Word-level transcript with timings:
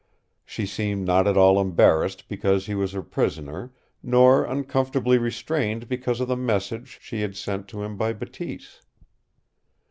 She 0.43 0.65
seemed 0.65 1.05
not 1.05 1.27
at 1.27 1.37
all 1.37 1.61
embarrassed 1.61 2.27
because 2.27 2.65
he 2.65 2.73
was 2.73 2.93
her 2.93 3.03
prisoner, 3.03 3.71
nor 4.01 4.45
uncomfortably 4.45 5.19
restrained 5.19 5.87
because 5.87 6.19
of 6.19 6.27
the 6.27 6.35
message 6.35 6.97
she 7.03 7.21
had 7.21 7.37
sent 7.37 7.67
to 7.67 7.83
him 7.83 7.97
by 7.97 8.13
Bateese. 8.13 8.81